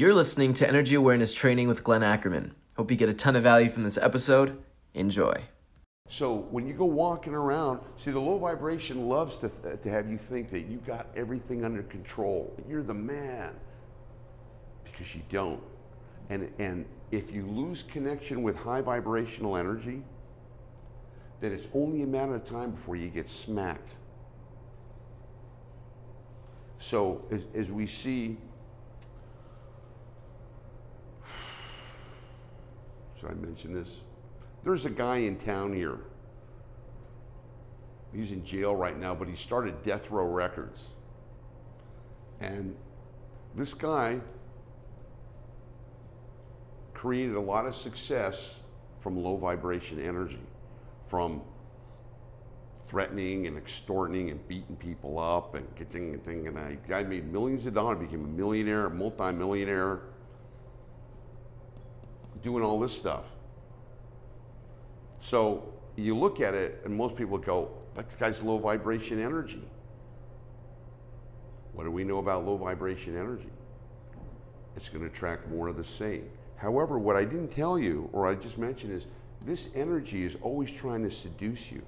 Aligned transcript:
You're 0.00 0.14
listening 0.14 0.54
to 0.54 0.66
Energy 0.66 0.94
Awareness 0.94 1.34
Training 1.34 1.68
with 1.68 1.84
Glenn 1.84 2.02
Ackerman. 2.02 2.54
Hope 2.78 2.90
you 2.90 2.96
get 2.96 3.10
a 3.10 3.12
ton 3.12 3.36
of 3.36 3.42
value 3.42 3.68
from 3.68 3.84
this 3.84 3.98
episode. 3.98 4.56
Enjoy. 4.94 5.34
So 6.08 6.36
when 6.50 6.66
you 6.66 6.72
go 6.72 6.86
walking 6.86 7.34
around, 7.34 7.80
see 7.98 8.10
the 8.10 8.18
low 8.18 8.38
vibration 8.38 9.10
loves 9.10 9.36
to, 9.36 9.48
uh, 9.48 9.76
to 9.76 9.90
have 9.90 10.10
you 10.10 10.16
think 10.16 10.50
that 10.52 10.60
you 10.60 10.78
got 10.86 11.08
everything 11.14 11.66
under 11.66 11.82
control. 11.82 12.50
You're 12.66 12.82
the 12.82 12.94
man. 12.94 13.50
Because 14.84 15.14
you 15.14 15.20
don't. 15.28 15.60
And, 16.30 16.50
and 16.58 16.86
if 17.10 17.30
you 17.30 17.44
lose 17.44 17.82
connection 17.82 18.42
with 18.42 18.56
high 18.56 18.80
vibrational 18.80 19.54
energy, 19.54 20.02
then 21.42 21.52
it's 21.52 21.68
only 21.74 22.00
a 22.04 22.06
matter 22.06 22.36
of 22.36 22.46
time 22.46 22.70
before 22.70 22.96
you 22.96 23.08
get 23.08 23.28
smacked. 23.28 23.96
So 26.78 27.22
as, 27.30 27.44
as 27.54 27.70
we 27.70 27.86
see, 27.86 28.38
should 33.20 33.30
I 33.30 33.34
mention 33.34 33.74
this? 33.74 33.88
There's 34.64 34.86
a 34.86 34.90
guy 34.90 35.18
in 35.18 35.36
town 35.36 35.74
here. 35.74 35.98
He's 38.14 38.32
in 38.32 38.44
jail 38.44 38.74
right 38.74 38.98
now, 38.98 39.14
but 39.14 39.28
he 39.28 39.36
started 39.36 39.82
Death 39.82 40.10
Row 40.10 40.26
Records. 40.26 40.86
And 42.40 42.74
this 43.54 43.74
guy 43.74 44.20
created 46.94 47.36
a 47.36 47.40
lot 47.40 47.66
of 47.66 47.74
success 47.74 48.54
from 49.00 49.22
low 49.22 49.36
vibration 49.36 50.00
energy, 50.00 50.40
from 51.06 51.42
threatening 52.88 53.46
and 53.46 53.56
extorting 53.56 54.30
and 54.30 54.48
beating 54.48 54.76
people 54.76 55.18
up 55.18 55.54
and 55.54 55.66
getting 55.76 56.14
and 56.14 56.24
thing. 56.24 56.48
And 56.48 56.58
I 56.58 56.76
guy 56.88 57.02
made 57.02 57.30
millions 57.30 57.66
of 57.66 57.74
dollars, 57.74 57.98
became 57.98 58.24
a 58.24 58.28
millionaire, 58.28 58.88
multi-millionaire, 58.90 60.00
doing 62.42 62.62
all 62.62 62.80
this 62.80 62.92
stuff. 62.92 63.24
So 65.20 65.72
you 65.96 66.16
look 66.16 66.40
at 66.40 66.54
it, 66.54 66.80
and 66.84 66.94
most 66.96 67.16
people 67.16 67.38
go, 67.38 67.70
"That 67.94 68.18
guy's 68.18 68.42
low 68.42 68.58
vibration 68.58 69.20
energy." 69.20 69.62
What 71.72 71.84
do 71.84 71.90
we 71.90 72.04
know 72.04 72.18
about 72.18 72.44
low 72.44 72.56
vibration 72.56 73.16
energy? 73.16 73.50
It's 74.76 74.88
going 74.88 75.02
to 75.02 75.06
attract 75.06 75.48
more 75.48 75.68
of 75.68 75.76
the 75.76 75.84
same. 75.84 76.30
However, 76.56 76.98
what 76.98 77.16
I 77.16 77.24
didn't 77.24 77.48
tell 77.48 77.78
you, 77.78 78.08
or 78.12 78.26
I 78.26 78.34
just 78.34 78.58
mentioned, 78.58 78.92
is 78.92 79.06
this 79.44 79.68
energy 79.74 80.24
is 80.24 80.36
always 80.42 80.70
trying 80.70 81.02
to 81.04 81.10
seduce 81.10 81.70
you, 81.72 81.82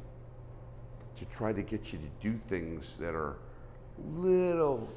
to 1.17 1.25
try 1.27 1.53
to 1.53 1.63
get 1.63 1.93
you 1.93 1.99
to 1.99 2.09
do 2.21 2.39
things 2.49 2.97
that 2.99 3.15
are 3.15 3.37
little 4.17 4.89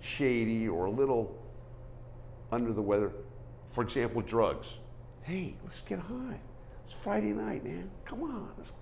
shady 0.00 0.68
or 0.68 0.86
a 0.86 0.90
little 0.90 1.34
under 2.50 2.72
the 2.72 2.82
weather. 2.82 3.12
For 3.78 3.84
example, 3.84 4.22
drugs. 4.22 4.78
Hey, 5.22 5.54
let's 5.62 5.82
get 5.82 6.00
high. 6.00 6.40
It's 6.84 6.94
Friday 6.94 7.32
night, 7.32 7.64
man. 7.64 7.88
Come 8.04 8.24
on, 8.24 8.48
let's, 8.58 8.72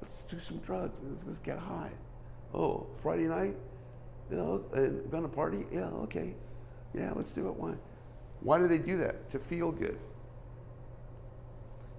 let's 0.00 0.22
do 0.22 0.38
some 0.38 0.58
drugs. 0.58 0.94
Let's, 1.02 1.24
let's 1.26 1.40
get 1.40 1.58
high. 1.58 1.90
Oh, 2.54 2.86
Friday 3.02 3.24
night? 3.24 3.56
You 4.30 4.36
uh, 4.36 4.44
know, 4.44 4.64
and 4.74 5.10
gonna 5.10 5.26
party? 5.26 5.66
Yeah, 5.72 5.88
okay. 6.04 6.36
Yeah, 6.94 7.10
let's 7.16 7.32
do 7.32 7.48
it. 7.48 7.56
Why? 7.56 7.74
Why 8.42 8.60
do 8.60 8.68
they 8.68 8.78
do 8.78 8.96
that? 8.98 9.28
To 9.32 9.40
feel 9.40 9.72
good. 9.72 9.98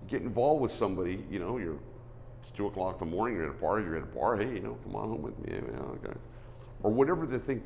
You 0.01 0.07
get 0.07 0.21
involved 0.21 0.61
with 0.61 0.71
somebody, 0.71 1.25
you 1.29 1.39
know, 1.39 1.57
you're 1.57 1.79
it's 2.41 2.51
two 2.51 2.67
o'clock 2.67 3.01
in 3.01 3.09
the 3.09 3.13
morning, 3.13 3.35
you're 3.35 3.47
at 3.47 3.51
a 3.51 3.59
party, 3.59 3.83
you're 3.83 3.97
at 3.97 4.03
a 4.03 4.05
bar, 4.05 4.37
hey, 4.37 4.53
you 4.53 4.61
know, 4.61 4.77
come 4.85 4.95
on 4.95 5.09
home 5.09 5.23
with 5.23 5.37
me, 5.39 5.55
yeah, 5.55 5.81
okay. 5.81 6.17
Or 6.83 6.91
whatever 6.91 7.25
the 7.25 7.37
thing. 7.37 7.61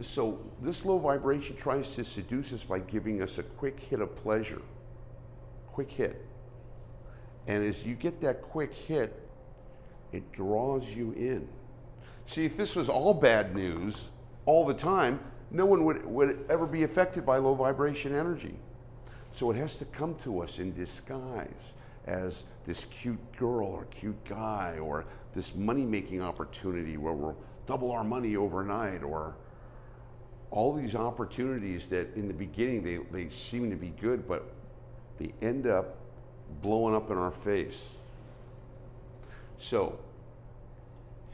So 0.00 0.38
this 0.60 0.84
low 0.84 0.98
vibration 0.98 1.56
tries 1.56 1.94
to 1.94 2.04
seduce 2.04 2.52
us 2.52 2.64
by 2.64 2.80
giving 2.80 3.22
us 3.22 3.38
a 3.38 3.42
quick 3.42 3.78
hit 3.80 4.00
of 4.00 4.14
pleasure. 4.16 4.62
Quick 5.68 5.90
hit. 5.92 6.24
And 7.46 7.64
as 7.64 7.86
you 7.86 7.94
get 7.94 8.20
that 8.20 8.42
quick 8.42 8.74
hit, 8.74 9.28
it 10.12 10.32
draws 10.32 10.88
you 10.90 11.12
in. 11.12 11.48
See, 12.26 12.44
if 12.44 12.56
this 12.56 12.74
was 12.74 12.88
all 12.88 13.14
bad 13.14 13.54
news 13.54 14.08
all 14.44 14.64
the 14.66 14.74
time, 14.74 15.20
no 15.50 15.66
one 15.66 15.84
would, 15.84 16.04
would 16.04 16.44
ever 16.48 16.66
be 16.66 16.82
affected 16.82 17.24
by 17.26 17.38
low 17.38 17.54
vibration 17.54 18.14
energy. 18.14 18.54
So 19.32 19.50
it 19.50 19.56
has 19.56 19.76
to 19.76 19.84
come 19.84 20.16
to 20.24 20.40
us 20.40 20.58
in 20.58 20.74
disguise 20.74 21.74
as 22.06 22.44
this 22.64 22.86
cute 22.90 23.20
girl 23.36 23.68
or 23.68 23.84
cute 23.86 24.24
guy 24.24 24.78
or 24.80 25.06
this 25.34 25.54
money 25.54 25.84
making 25.84 26.22
opportunity 26.22 26.96
where 26.96 27.12
we'll 27.12 27.36
double 27.66 27.92
our 27.92 28.04
money 28.04 28.36
overnight 28.36 29.02
or 29.02 29.36
all 30.50 30.74
these 30.74 30.94
opportunities 30.94 31.86
that 31.86 32.14
in 32.16 32.26
the 32.26 32.34
beginning 32.34 32.82
they, 32.82 32.96
they 33.12 33.28
seem 33.30 33.70
to 33.70 33.76
be 33.76 33.90
good, 34.00 34.26
but 34.26 34.52
they 35.18 35.32
end 35.40 35.66
up 35.66 35.96
blowing 36.62 36.94
up 36.94 37.10
in 37.10 37.16
our 37.16 37.30
face. 37.30 37.90
So, 39.58 39.98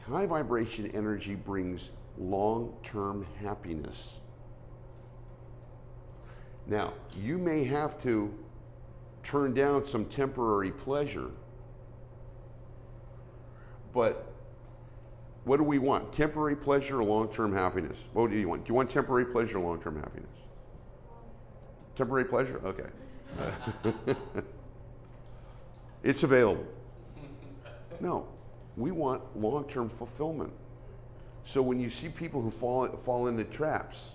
high 0.01 0.25
vibration 0.25 0.91
energy 0.93 1.35
brings 1.35 1.89
long 2.17 2.73
term 2.83 3.25
happiness. 3.41 4.13
Now, 6.67 6.93
you 7.17 7.37
may 7.37 7.63
have 7.63 8.01
to 8.03 8.33
turn 9.23 9.53
down 9.53 9.85
some 9.85 10.05
temporary 10.05 10.71
pleasure, 10.71 11.31
but 13.93 14.26
what 15.47 15.57
do 15.57 15.63
we 15.63 15.79
want? 15.79 16.11
Temporary 16.11 16.57
pleasure 16.57 16.99
or 16.99 17.03
long 17.05 17.29
term 17.29 17.53
happiness? 17.53 17.97
What 18.11 18.29
do 18.29 18.37
you 18.37 18.49
want? 18.49 18.65
Do 18.65 18.71
you 18.71 18.75
want 18.75 18.89
temporary 18.89 19.25
pleasure 19.25 19.57
or 19.57 19.61
long 19.61 19.81
term 19.81 19.95
happiness? 19.95 20.29
Temporary 21.95 22.25
pleasure? 22.25 22.61
Okay. 22.65 23.93
it's 26.03 26.23
available. 26.23 26.65
No, 28.01 28.27
we 28.75 28.91
want 28.91 29.21
long 29.39 29.63
term 29.69 29.87
fulfillment. 29.87 30.51
So 31.45 31.61
when 31.61 31.79
you 31.79 31.89
see 31.89 32.09
people 32.09 32.41
who 32.41 32.51
fall, 32.51 32.89
fall 33.05 33.27
into 33.27 33.45
traps, 33.45 34.11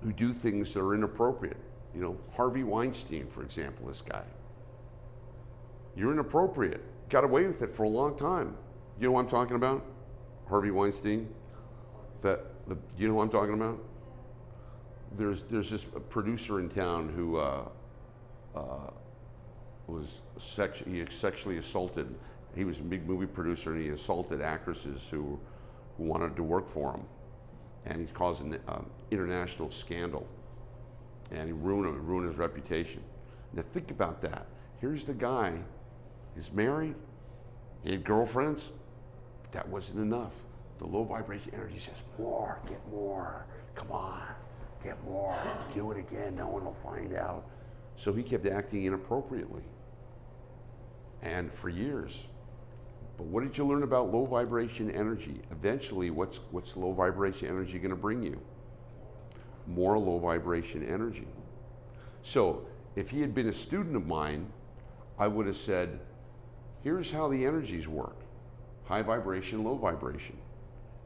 who 0.00 0.12
do 0.12 0.32
things 0.32 0.72
that 0.74 0.80
are 0.80 0.94
inappropriate, 0.94 1.56
you 1.92 2.00
know, 2.00 2.16
Harvey 2.36 2.62
Weinstein, 2.62 3.26
for 3.26 3.42
example, 3.42 3.88
this 3.88 4.00
guy, 4.00 4.22
you're 5.96 6.12
inappropriate. 6.12 6.82
Got 7.10 7.24
away 7.24 7.46
with 7.46 7.60
it 7.62 7.74
for 7.74 7.82
a 7.82 7.88
long 7.88 8.16
time. 8.16 8.56
You 8.98 9.06
know 9.06 9.12
what 9.12 9.20
I'm 9.20 9.28
talking 9.28 9.56
about? 9.56 9.84
Harvey 10.48 10.70
Weinstein? 10.70 11.28
That 12.22 12.40
the, 12.68 12.78
you 12.96 13.08
know 13.08 13.14
what 13.14 13.24
I'm 13.24 13.30
talking 13.30 13.54
about? 13.54 13.78
There's, 15.16 15.42
there's 15.44 15.70
this 15.70 15.84
producer 16.08 16.60
in 16.60 16.68
town 16.68 17.08
who 17.08 17.36
uh, 17.36 17.64
uh, 18.54 18.90
was 19.86 20.20
sex, 20.38 20.82
he 20.86 21.04
sexually 21.10 21.58
assaulted 21.58 22.14
he 22.54 22.64
was 22.64 22.78
a 22.78 22.82
big 22.82 23.06
movie 23.06 23.26
producer 23.26 23.72
and 23.72 23.82
he 23.82 23.88
assaulted 23.88 24.40
actresses 24.40 25.08
who, 25.10 25.38
who 25.96 26.04
wanted 26.04 26.36
to 26.36 26.42
work 26.42 26.68
for 26.68 26.92
him. 26.92 27.04
And 27.86 28.00
he's 28.00 28.10
caused 28.10 28.42
an 28.42 28.58
um, 28.68 28.86
international 29.10 29.70
scandal. 29.70 30.26
And 31.30 31.46
he 31.46 31.52
ruined 31.52 32.08
ruined 32.08 32.28
his 32.28 32.36
reputation. 32.38 33.02
Now 33.52 33.62
think 33.72 33.90
about 33.90 34.20
that. 34.22 34.46
Here's 34.80 35.04
the 35.04 35.14
guy, 35.14 35.58
he's 36.34 36.50
married, 36.52 36.94
he 37.82 37.92
had 37.92 38.04
girlfriends, 38.04 38.70
but 39.42 39.52
that 39.52 39.68
wasn't 39.68 39.98
enough. 39.98 40.32
The 40.78 40.86
low 40.86 41.04
vibration 41.04 41.52
energy 41.54 41.78
says, 41.78 42.02
more, 42.18 42.58
get 42.66 42.80
more, 42.90 43.46
come 43.74 43.90
on, 43.90 44.22
get 44.82 45.02
more, 45.04 45.36
do 45.74 45.90
it 45.92 45.98
again, 45.98 46.36
no 46.36 46.48
one 46.48 46.64
will 46.64 46.76
find 46.82 47.14
out. 47.14 47.44
So 47.96 48.12
he 48.12 48.22
kept 48.22 48.46
acting 48.46 48.84
inappropriately. 48.84 49.62
And 51.22 51.52
for 51.52 51.68
years, 51.68 52.26
but 53.18 53.26
what 53.26 53.42
did 53.42 53.58
you 53.58 53.66
learn 53.66 53.82
about 53.82 54.10
low 54.10 54.24
vibration 54.24 54.90
energy? 54.90 55.42
Eventually, 55.50 56.08
what's, 56.08 56.40
what's 56.50 56.74
low 56.74 56.92
vibration 56.92 57.48
energy 57.48 57.78
going 57.78 57.90
to 57.90 57.96
bring 57.96 58.22
you? 58.22 58.40
More 59.66 59.98
low 59.98 60.18
vibration 60.18 60.82
energy. 60.88 61.28
So, 62.22 62.64
if 62.96 63.10
he 63.10 63.20
had 63.20 63.34
been 63.34 63.48
a 63.48 63.52
student 63.52 63.94
of 63.94 64.06
mine, 64.06 64.46
I 65.18 65.28
would 65.28 65.46
have 65.46 65.58
said, 65.58 66.00
here's 66.82 67.10
how 67.10 67.28
the 67.28 67.44
energies 67.44 67.88
work 67.88 68.16
high 68.84 69.02
vibration, 69.02 69.62
low 69.62 69.76
vibration. 69.76 70.36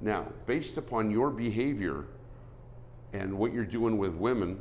Now, 0.01 0.33
based 0.47 0.79
upon 0.79 1.11
your 1.11 1.29
behavior 1.29 2.07
and 3.13 3.37
what 3.37 3.53
you're 3.53 3.67
doing 3.67 3.99
with 3.99 4.15
women, 4.15 4.59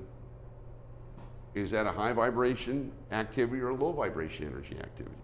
is 1.55 1.71
that 1.71 1.87
a 1.87 1.91
high 1.91 2.11
vibration 2.11 2.91
activity 3.13 3.61
or 3.61 3.69
a 3.69 3.75
low 3.75 3.93
vibration 3.93 4.47
energy 4.47 4.77
activity? 4.77 5.15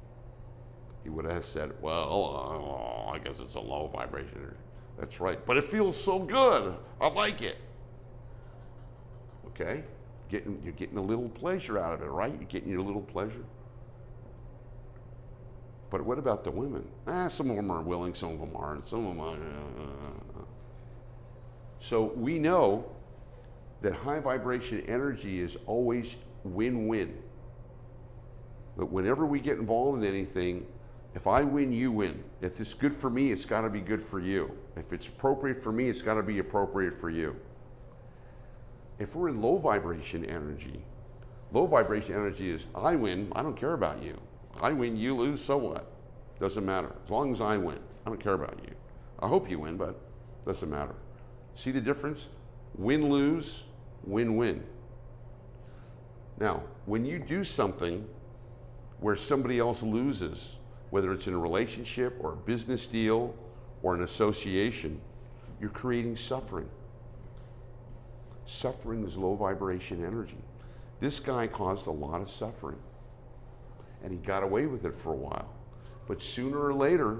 he 1.03 1.09
would 1.09 1.25
have 1.25 1.45
said, 1.45 1.71
Well, 1.81 3.07
uh, 3.09 3.11
I 3.11 3.19
guess 3.19 3.35
it's 3.39 3.55
a 3.55 3.59
low 3.59 3.87
vibration. 3.87 4.33
Energy. 4.35 4.55
That's 4.99 5.19
right. 5.19 5.43
But 5.45 5.57
it 5.57 5.63
feels 5.63 6.01
so 6.01 6.19
good. 6.19 6.75
I 6.99 7.07
like 7.07 7.41
it. 7.41 7.57
Okay? 9.47 9.83
Getting, 10.29 10.61
you're 10.63 10.73
getting 10.73 10.97
a 10.97 11.01
little 11.01 11.29
pleasure 11.29 11.79
out 11.79 11.93
of 11.93 12.01
it, 12.01 12.05
right? 12.05 12.33
You're 12.33 12.43
getting 12.43 12.69
your 12.69 12.81
little 12.81 13.01
pleasure. 13.01 13.43
But 15.89 16.01
what 16.05 16.19
about 16.19 16.43
the 16.43 16.51
women? 16.51 16.87
Ah, 17.07 17.27
some 17.27 17.49
of 17.49 17.55
them 17.55 17.71
are 17.71 17.81
willing, 17.81 18.13
some 18.13 18.33
of 18.33 18.39
them 18.39 18.55
aren't. 18.55 18.87
Some 18.87 19.05
of 19.05 19.15
them 19.15 19.19
are. 19.19 19.33
Uh, 19.33 20.43
So 21.79 22.11
we 22.15 22.37
know 22.39 22.91
that 23.81 23.93
high 23.93 24.19
vibration 24.19 24.81
energy 24.81 25.39
is 25.39 25.57
always 25.65 26.15
win 26.43 26.87
win. 26.87 27.17
That 28.77 28.85
whenever 28.85 29.25
we 29.25 29.39
get 29.39 29.57
involved 29.57 30.03
in 30.03 30.07
anything, 30.07 30.67
if 31.15 31.25
I 31.25 31.41
win, 31.41 31.71
you 31.71 31.91
win. 31.91 32.23
If 32.41 32.61
it's 32.61 32.73
good 32.73 32.95
for 32.95 33.09
me, 33.09 33.31
it's 33.31 33.45
got 33.45 33.61
to 33.61 33.69
be 33.69 33.81
good 33.81 34.01
for 34.01 34.19
you. 34.19 34.51
If 34.75 34.93
it's 34.93 35.07
appropriate 35.07 35.63
for 35.63 35.71
me, 35.71 35.89
it's 35.89 36.01
got 36.01 36.15
to 36.15 36.23
be 36.23 36.39
appropriate 36.39 36.99
for 36.99 37.09
you. 37.09 37.35
If 38.99 39.15
we're 39.15 39.29
in 39.29 39.41
low 39.41 39.57
vibration 39.57 40.25
energy, 40.25 40.83
low 41.51 41.65
vibration 41.65 42.13
energy 42.13 42.49
is 42.51 42.67
I 42.75 42.95
win, 42.95 43.31
I 43.35 43.41
don't 43.41 43.55
care 43.57 43.73
about 43.73 44.03
you. 44.03 44.19
I 44.59 44.71
win, 44.73 44.97
you 44.97 45.15
lose, 45.15 45.43
so 45.43 45.57
what? 45.57 45.91
Doesn't 46.39 46.65
matter. 46.65 46.93
As 47.03 47.09
long 47.09 47.31
as 47.31 47.41
I 47.41 47.57
win, 47.57 47.79
I 48.05 48.09
don't 48.09 48.21
care 48.21 48.33
about 48.33 48.59
you. 48.63 48.73
I 49.19 49.27
hope 49.27 49.49
you 49.49 49.59
win, 49.59 49.77
but 49.77 49.99
doesn't 50.45 50.69
matter. 50.69 50.95
See 51.55 51.71
the 51.71 51.81
difference? 51.81 52.29
Win 52.75 53.09
lose, 53.09 53.65
win 54.03 54.35
win. 54.35 54.63
Now, 56.39 56.63
when 56.85 57.05
you 57.05 57.19
do 57.19 57.43
something 57.43 58.07
where 58.99 59.15
somebody 59.15 59.59
else 59.59 59.83
loses, 59.83 60.55
whether 60.89 61.11
it's 61.11 61.27
in 61.27 61.33
a 61.33 61.39
relationship 61.39 62.15
or 62.19 62.33
a 62.33 62.35
business 62.35 62.85
deal 62.85 63.35
or 63.83 63.93
an 63.93 64.01
association, 64.01 65.01
you're 65.59 65.69
creating 65.69 66.15
suffering. 66.15 66.69
Suffering 68.45 69.03
is 69.05 69.17
low 69.17 69.35
vibration 69.35 70.03
energy. 70.03 70.37
This 70.99 71.19
guy 71.19 71.47
caused 71.47 71.85
a 71.87 71.91
lot 71.91 72.21
of 72.21 72.29
suffering 72.29 72.79
and 74.03 74.11
he 74.11 74.17
got 74.17 74.43
away 74.43 74.65
with 74.65 74.85
it 74.85 74.95
for 74.95 75.13
a 75.13 75.17
while. 75.17 75.49
But 76.07 76.21
sooner 76.21 76.59
or 76.59 76.73
later, 76.73 77.19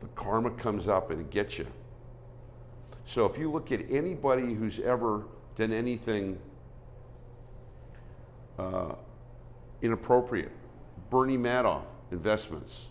the 0.00 0.06
karma 0.08 0.50
comes 0.50 0.88
up 0.88 1.10
and 1.10 1.20
it 1.20 1.30
gets 1.30 1.58
you. 1.58 1.66
So 3.06 3.24
if 3.26 3.38
you 3.38 3.50
look 3.50 3.70
at 3.72 3.90
anybody 3.90 4.54
who's 4.54 4.80
ever 4.80 5.24
done 5.54 5.72
anything 5.72 6.38
uh, 8.58 8.94
inappropriate, 9.82 10.50
Bernie 11.10 11.38
Madoff 11.38 11.84
investments, 12.10 12.86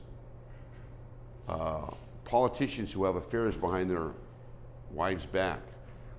uh, 1.47 1.87
politicians 2.23 2.91
who 2.91 3.03
have 3.05 3.15
affairs 3.15 3.55
behind 3.55 3.89
their 3.89 4.11
wives' 4.91 5.25
back, 5.25 5.59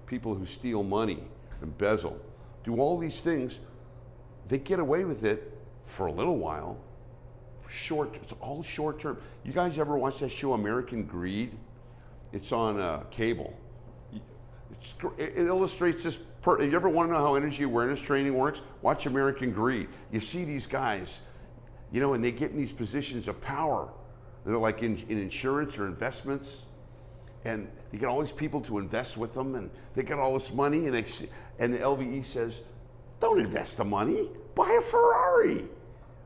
people 0.06 0.34
who 0.34 0.46
steal 0.46 0.82
money, 0.82 1.22
embezzle, 1.62 2.18
do 2.64 2.76
all 2.76 2.98
these 2.98 3.20
things, 3.20 3.60
they 4.48 4.58
get 4.58 4.78
away 4.78 5.04
with 5.04 5.24
it 5.24 5.56
for 5.84 6.06
a 6.06 6.12
little 6.12 6.38
while. 6.38 6.78
Short, 7.68 8.18
it's 8.22 8.32
all 8.40 8.62
short 8.62 9.00
term. 9.00 9.18
You 9.44 9.52
guys 9.52 9.78
ever 9.78 9.98
watch 9.98 10.20
that 10.20 10.30
show 10.30 10.54
American 10.54 11.04
Greed? 11.04 11.52
It's 12.32 12.52
on 12.52 12.80
uh, 12.80 13.04
cable. 13.10 13.58
It's, 14.12 14.94
it 15.18 15.46
illustrates 15.46 16.02
this. 16.02 16.16
Per, 16.42 16.62
you 16.62 16.74
ever 16.74 16.88
want 16.88 17.08
to 17.08 17.12
know 17.12 17.18
how 17.18 17.34
energy 17.34 17.64
awareness 17.64 18.00
training 18.00 18.34
works? 18.34 18.62
Watch 18.82 19.06
American 19.06 19.52
Greed. 19.52 19.88
You 20.12 20.20
see 20.20 20.44
these 20.44 20.66
guys, 20.66 21.20
you 21.92 22.00
know, 22.00 22.14
and 22.14 22.22
they 22.22 22.30
get 22.30 22.50
in 22.50 22.56
these 22.56 22.72
positions 22.72 23.28
of 23.28 23.40
power. 23.40 23.88
They're 24.44 24.56
like 24.56 24.82
in, 24.82 25.02
in 25.08 25.18
insurance 25.18 25.76
or 25.78 25.86
investments, 25.86 26.66
and 27.44 27.68
they 27.90 27.98
get 27.98 28.08
all 28.08 28.20
these 28.20 28.32
people 28.32 28.60
to 28.62 28.78
invest 28.78 29.16
with 29.16 29.34
them, 29.34 29.54
and 29.56 29.70
they 29.94 30.02
get 30.02 30.18
all 30.18 30.34
this 30.34 30.52
money, 30.52 30.86
and 30.86 30.94
they 30.94 31.04
and 31.58 31.74
the 31.74 31.78
LVE 31.78 32.24
says, 32.24 32.60
"Don't 33.20 33.40
invest 33.40 33.76
the 33.76 33.84
money. 33.84 34.30
Buy 34.54 34.78
a 34.78 34.82
Ferrari." 34.82 35.68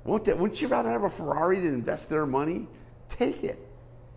Won't 0.05 0.25
that, 0.25 0.39
wouldn't 0.39 0.61
you 0.61 0.69
rather 0.69 0.91
have 0.91 1.03
a 1.03 1.11
Ferrari 1.11 1.61
than 1.61 1.75
invest 1.75 2.09
their 2.09 2.27
money? 2.27 2.67
Take 3.09 3.45
it. 3.45 3.69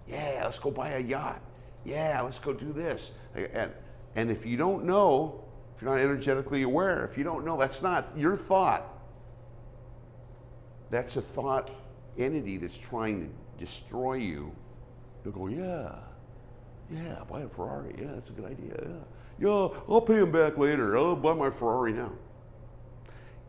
Yeah, 0.07 0.41
let's 0.43 0.59
go 0.59 0.71
buy 0.71 0.91
a 0.91 0.99
yacht. 0.99 1.41
Yeah, 1.83 2.21
let's 2.21 2.39
go 2.39 2.53
do 2.53 2.71
this. 2.71 3.11
And, 3.35 3.71
and 4.15 4.31
if 4.31 4.45
you 4.45 4.55
don't 4.57 4.85
know, 4.85 5.43
if 5.75 5.81
you're 5.81 5.91
not 5.91 5.99
energetically 5.99 6.61
aware, 6.63 7.05
if 7.05 7.17
you 7.17 7.23
don't 7.23 7.45
know, 7.45 7.57
that's 7.57 7.81
not 7.81 8.07
your 8.15 8.37
thought. 8.37 8.85
That's 10.89 11.17
a 11.17 11.21
thought 11.21 11.71
entity 12.17 12.57
that's 12.57 12.77
trying 12.77 13.21
to 13.21 13.65
destroy 13.65 14.15
you. 14.15 14.53
You'll 15.23 15.33
go, 15.33 15.47
yeah, 15.47 15.95
yeah, 16.91 17.23
buy 17.29 17.41
a 17.41 17.49
Ferrari. 17.49 17.95
Yeah, 17.97 18.11
that's 18.13 18.29
a 18.29 18.33
good 18.33 18.45
idea. 18.45 18.75
Yeah, 18.79 19.49
yeah, 19.49 19.67
I'll 19.89 20.01
pay 20.01 20.19
him 20.19 20.31
back 20.31 20.57
later. 20.57 20.97
I'll 20.97 21.15
buy 21.15 21.33
my 21.33 21.49
Ferrari 21.49 21.93
now. 21.93 22.11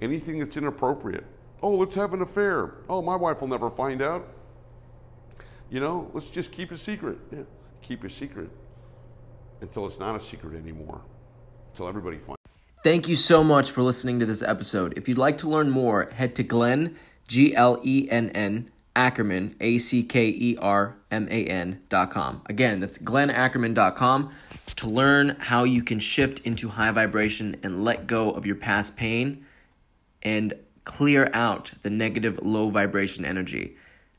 Anything 0.00 0.40
that's 0.40 0.56
inappropriate. 0.56 1.24
Oh, 1.62 1.70
let's 1.70 1.94
have 1.94 2.12
an 2.12 2.20
affair. 2.20 2.74
Oh, 2.88 3.00
my 3.00 3.16
wife 3.16 3.40
will 3.40 3.48
never 3.48 3.70
find 3.70 4.02
out. 4.02 4.28
You 5.70 5.80
know, 5.80 6.10
let's 6.12 6.28
just 6.28 6.52
keep 6.52 6.70
a 6.70 6.76
secret. 6.76 7.18
Yeah, 7.32 7.44
keep 7.80 8.04
a 8.04 8.10
secret 8.10 8.50
until 9.60 9.86
it's 9.86 9.98
not 9.98 10.14
a 10.14 10.20
secret 10.20 10.54
anymore, 10.56 11.00
until 11.72 11.88
everybody 11.88 12.18
finds. 12.18 12.36
Thank 12.82 13.08
you 13.08 13.16
so 13.16 13.42
much 13.42 13.70
for 13.70 13.82
listening 13.82 14.20
to 14.20 14.26
this 14.26 14.42
episode. 14.42 14.92
If 14.98 15.08
you'd 15.08 15.16
like 15.16 15.38
to 15.38 15.48
learn 15.48 15.70
more, 15.70 16.10
head 16.10 16.34
to 16.36 16.42
Glenn 16.42 16.96
G 17.26 17.56
L 17.56 17.80
E 17.82 18.06
N 18.10 18.28
N 18.30 18.70
Ackerman 18.94 19.56
A 19.60 19.78
C 19.78 20.02
K 20.02 20.28
E 20.28 20.58
R 20.60 20.96
M 21.10 21.26
A 21.30 21.44
N 21.46 21.80
dot 21.88 22.10
com. 22.10 22.42
Again, 22.46 22.80
that's 22.80 22.98
dot 22.98 23.96
com 23.96 24.30
to 24.76 24.86
learn 24.86 25.36
how 25.40 25.64
you 25.64 25.82
can 25.82 25.98
shift 25.98 26.40
into 26.40 26.68
high 26.68 26.90
vibration 26.90 27.56
and 27.62 27.82
let 27.82 28.06
go 28.06 28.30
of 28.30 28.44
your 28.44 28.56
past 28.56 28.98
pain 28.98 29.46
and 30.24 30.54
clear 30.84 31.30
out 31.32 31.72
the 31.82 31.90
negative 31.90 32.38
low 32.42 32.68
vibration 32.70 33.24
energy. 33.24 33.76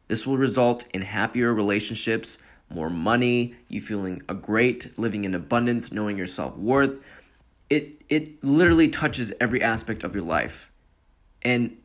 This 0.07 0.25
will 0.25 0.38
result 0.38 0.86
in 0.94 1.02
happier 1.02 1.54
relationships, 1.54 2.40
more 2.69 2.90
money, 2.90 3.56
you 3.69 3.81
feeling 3.81 4.22
a 4.28 4.34
great, 4.34 4.98
living 4.98 5.24
in 5.24 5.36
abundance, 5.36 5.92
knowing 5.92 6.18
your 6.18 6.28
self-worth. 6.28 7.04
It 7.69 8.02
it 8.10 8.44
literally 8.44 8.88
touches 8.88 9.34
every 9.40 9.62
aspect 9.62 10.04
of 10.04 10.13
your 10.13 10.24
life 10.24 10.72
and 11.42 11.78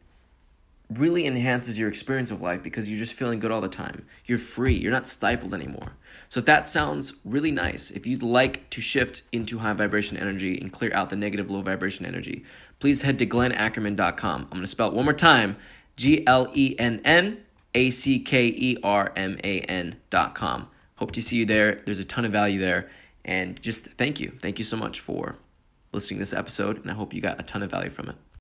really 0.91 1.27
enhances 1.27 1.79
your 1.79 1.89
experience 1.89 2.31
of 2.31 2.41
life 2.41 2.63
because 2.63 2.89
you're 2.89 2.99
just 2.99 3.15
feeling 3.15 3.39
good 3.39 3.51
all 3.51 3.61
the 3.61 3.69
time. 3.69 4.07
You're 4.25 4.39
free, 4.39 4.75
you're 4.75 4.93
not 4.93 5.07
stifled 5.07 5.55
anymore. 5.55 5.97
So 6.29 6.41
if 6.41 6.47
that 6.47 6.67
sounds 6.67 7.15
really 7.25 7.51
nice, 7.51 7.91
if 7.91 8.07
you'd 8.07 8.23
like 8.23 8.69
to 8.71 8.81
shift 8.81 9.23
into 9.33 9.59
high 9.59 9.73
vibration 9.73 10.17
energy 10.17 10.59
and 10.61 10.73
clear 10.73 10.93
out 10.95 11.11
the 11.11 11.17
negative 11.17 11.51
low 11.51 11.63
vibration 11.63 12.07
energy, 12.07 12.45
please 12.79 13.03
head 13.03 13.19
to 13.21 13.27
glennackerman.com. 13.27 14.43
I'm 14.43 14.49
going 14.49 14.61
to 14.63 14.67
spell 14.67 14.89
it 14.89 14.95
one 14.95 15.05
more 15.05 15.15
time 15.15 15.57
G 15.97 16.27
L 16.27 16.51
E 16.55 16.75
N 16.79 17.01
N 17.05 17.45
A 17.75 17.91
C 17.91 18.19
K 18.19 18.47
E 18.47 18.77
R 18.83 19.13
M 19.17 19.39
A 19.45 19.61
N.com. 19.61 20.69
Hope 20.97 21.13
to 21.13 21.23
see 21.23 21.39
you 21.39 21.47
there. 21.47 21.83
There's 21.85 21.99
a 21.99 22.05
ton 22.05 22.25
of 22.25 22.33
value 22.33 22.59
there. 22.59 22.91
And 23.25 23.61
just 23.63 23.87
thank 23.93 24.21
you. 24.21 24.33
Thank 24.41 24.59
you 24.59 24.65
so 24.65 24.77
much 24.77 25.01
for 25.01 25.37
listening 25.93 26.19
to 26.19 26.23
this 26.23 26.33
episode. 26.33 26.81
And 26.81 26.91
I 26.91 26.95
hope 26.95 27.13
you 27.13 27.21
got 27.21 27.41
a 27.41 27.43
ton 27.43 27.63
of 27.63 27.71
value 27.71 27.91
from 27.91 28.09
it. 28.09 28.17